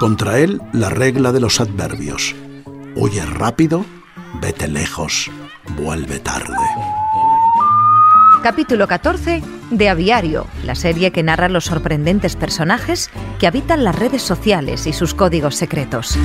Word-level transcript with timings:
Contra 0.00 0.38
él, 0.38 0.62
la 0.72 0.88
regla 0.88 1.30
de 1.30 1.40
los 1.40 1.60
adverbios. 1.60 2.34
Huye 2.96 3.22
rápido, 3.26 3.84
vete 4.40 4.66
lejos, 4.66 5.30
vuelve 5.76 6.18
tarde. 6.20 6.56
Capítulo 8.42 8.88
14 8.88 9.42
de 9.70 9.88
Aviario, 9.90 10.46
la 10.64 10.74
serie 10.74 11.10
que 11.12 11.22
narra 11.22 11.50
los 11.50 11.66
sorprendentes 11.66 12.34
personajes 12.34 13.10
que 13.38 13.46
habitan 13.46 13.84
las 13.84 13.94
redes 13.94 14.22
sociales 14.22 14.86
y 14.86 14.94
sus 14.94 15.12
códigos 15.12 15.56
secretos. 15.56 16.16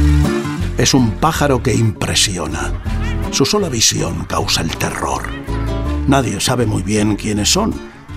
Es 0.77 0.93
un 0.93 1.11
pájaro 1.11 1.61
que 1.61 1.75
impresiona. 1.75 2.71
Su 3.31 3.43
sola 3.43 3.67
visión 3.67 4.23
causa 4.23 4.61
el 4.61 4.73
terror. 4.77 5.23
Nadie 6.07 6.39
sabe 6.39 6.65
muy 6.65 6.81
bien 6.81 7.17
quiénes 7.17 7.49
son, 7.49 7.73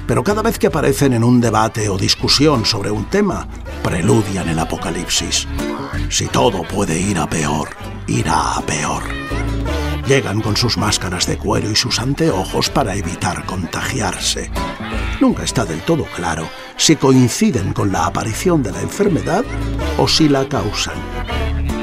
pero 0.08 0.24
cada 0.24 0.40
vez 0.40 0.58
que 0.58 0.68
aparecen 0.68 1.12
en 1.12 1.22
un 1.22 1.38
debate 1.38 1.90
o 1.90 1.98
discusión 1.98 2.64
sobre 2.64 2.90
un 2.90 3.10
tema, 3.10 3.46
preludian 3.84 4.48
el 4.48 4.58
apocalipsis. 4.58 5.46
Si 6.08 6.28
todo 6.28 6.62
puede 6.62 6.98
ir 6.98 7.18
a 7.18 7.28
peor, 7.28 7.68
irá 8.06 8.54
a 8.54 8.62
peor. 8.62 9.02
Llegan 10.06 10.40
con 10.40 10.56
sus 10.56 10.78
máscaras 10.78 11.26
de 11.26 11.36
cuero 11.36 11.70
y 11.70 11.76
sus 11.76 11.98
anteojos 11.98 12.70
para 12.70 12.94
evitar 12.94 13.44
contagiarse. 13.44 14.50
Nunca 15.20 15.44
está 15.44 15.66
del 15.66 15.82
todo 15.82 16.06
claro 16.16 16.48
si 16.78 16.96
coinciden 16.96 17.74
con 17.74 17.92
la 17.92 18.06
aparición 18.06 18.62
de 18.62 18.72
la 18.72 18.80
enfermedad 18.80 19.44
o 19.98 20.08
si 20.08 20.30
la 20.30 20.48
causan. 20.48 20.96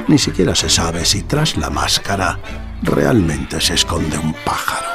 Ni 0.08 0.18
siquiera 0.18 0.56
se 0.56 0.72
sabe 0.72 1.06
si 1.06 1.22
tras 1.22 1.58
la 1.58 1.70
máscara 1.70 2.40
realmente 2.82 3.62
se 3.62 3.76
esconde 3.76 4.18
un 4.18 4.34
pájaro. 4.44 4.95